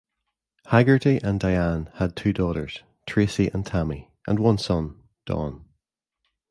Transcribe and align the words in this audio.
Haggerty 0.65 1.19
and 1.21 1.39
Diane 1.39 1.91
had 1.97 2.15
two 2.15 2.33
daughters, 2.33 2.81
Tracey 3.05 3.49
and 3.53 3.63
Tammy, 3.63 4.09
and 4.25 4.39
one 4.39 4.57
son, 4.57 4.99
Don. 5.27 5.63